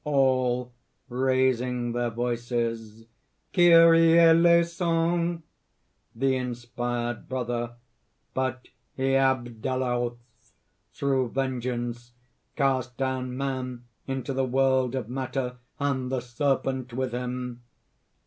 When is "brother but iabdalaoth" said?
7.29-10.17